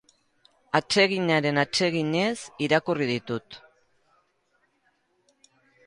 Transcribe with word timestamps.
Atseginaren 0.79 1.59
atseginez 1.65 2.33
irakurri 2.69 3.09
ditut. 3.13 3.61